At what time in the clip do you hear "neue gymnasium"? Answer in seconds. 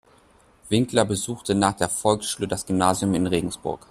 2.63-3.13